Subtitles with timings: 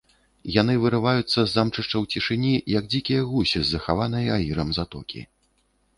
[0.61, 5.21] Яны вырываюцца з замчышчаў цішыні, як дзікія гусі з захаванай аірам затокі.